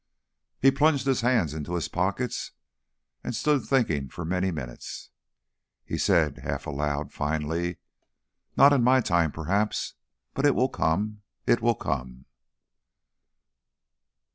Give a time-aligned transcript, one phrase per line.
[0.59, 2.53] He plunged his hands into his pockets
[3.23, 5.11] and stood thinking for many minutes.
[5.85, 7.77] He said, half aloud, finally,
[8.57, 9.93] "Not in my time, perhaps.
[10.33, 12.25] But it will come, it will come."